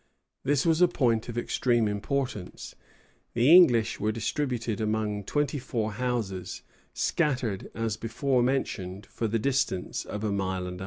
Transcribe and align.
This 0.43 0.65
was 0.65 0.81
a 0.81 0.87
point 0.87 1.29
of 1.29 1.37
extreme 1.37 1.87
importance. 1.87 2.73
The 3.35 3.55
English 3.55 3.99
were 3.99 4.11
distributed 4.11 4.81
among 4.81 5.25
twenty 5.25 5.59
four 5.59 5.91
houses, 5.91 6.63
scattered, 6.91 7.69
as 7.75 7.97
before 7.97 8.41
mentioned, 8.41 9.05
for 9.05 9.27
the 9.27 9.37
distance 9.37 10.03
of 10.03 10.23
a 10.23 10.31
mile 10.31 10.65
and 10.65 10.79
a 10.79 10.79
half. 10.79 10.79